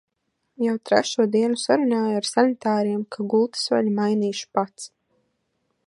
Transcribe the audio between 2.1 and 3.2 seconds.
ar sanitāriem,